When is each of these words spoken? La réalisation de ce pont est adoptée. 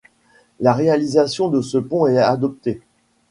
La 0.59 0.73
réalisation 0.73 1.47
de 1.49 1.61
ce 1.61 1.77
pont 1.77 2.07
est 2.07 2.17
adoptée. 2.17 2.81